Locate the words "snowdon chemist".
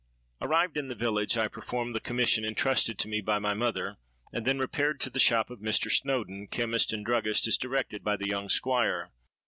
5.91-6.91